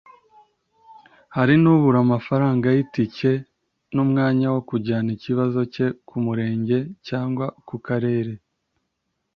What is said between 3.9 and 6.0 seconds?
n’umwanya wo kujyana ikizazo cye